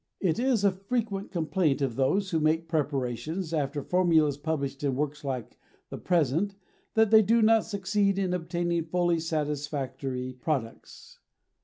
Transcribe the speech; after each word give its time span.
It 0.19 0.39
is 0.39 0.63
a 0.63 0.71
frequent 0.71 1.31
complaint 1.31 1.79
of 1.79 1.95
those 1.95 2.31
who 2.31 2.39
make 2.39 2.67
preparations 2.67 3.53
after 3.53 3.83
formulas 3.83 4.35
published 4.35 4.83
in 4.83 4.95
works 4.95 5.23
like 5.23 5.59
the 5.91 5.99
present, 5.99 6.55
that 6.95 7.11
they 7.11 7.21
do 7.21 7.39
not 7.43 7.65
succeed 7.65 8.17
in 8.17 8.33
obtaining 8.33 8.85
fully 8.85 9.19
satisfactory 9.19 10.33
products. 10.33 11.19